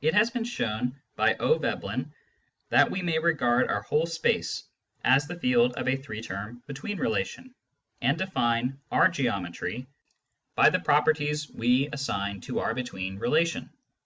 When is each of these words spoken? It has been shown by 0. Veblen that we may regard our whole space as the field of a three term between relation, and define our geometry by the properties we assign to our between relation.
It 0.00 0.14
has 0.14 0.30
been 0.30 0.44
shown 0.44 0.98
by 1.14 1.34
0. 1.36 1.58
Veblen 1.58 2.10
that 2.70 2.90
we 2.90 3.02
may 3.02 3.18
regard 3.18 3.68
our 3.68 3.82
whole 3.82 4.06
space 4.06 4.64
as 5.04 5.26
the 5.28 5.38
field 5.38 5.74
of 5.74 5.86
a 5.88 5.96
three 5.96 6.22
term 6.22 6.62
between 6.66 6.96
relation, 6.96 7.54
and 8.00 8.16
define 8.16 8.80
our 8.90 9.08
geometry 9.08 9.86
by 10.54 10.70
the 10.70 10.80
properties 10.80 11.50
we 11.50 11.90
assign 11.92 12.40
to 12.48 12.60
our 12.60 12.72
between 12.72 13.18
relation. 13.18 13.68